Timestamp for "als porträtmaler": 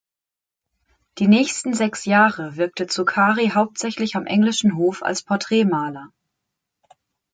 5.03-6.11